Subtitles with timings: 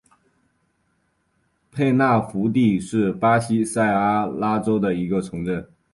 [1.71, 5.69] 佩纳福蒂是巴西塞阿拉州的一个市镇。